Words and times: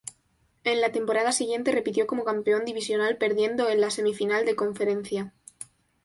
En 0.63 0.81
la 0.81 0.91
temporada 0.91 1.31
siguiente 1.31 1.71
repitió 1.71 2.07
como 2.07 2.23
campeón 2.23 2.65
divisional 2.65 3.17
perdiendo 3.19 3.69
en 3.69 3.81
la 3.81 3.91
semifinal 3.91 4.45
de 4.47 4.55
conferencia. 4.55 5.31